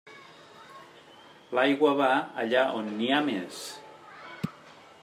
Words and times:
L'aigua 1.57 1.93
va 2.01 2.09
allà 2.45 2.65
on 2.81 2.91
n'hi 2.97 3.13
ha 3.13 3.21
més. 3.31 3.63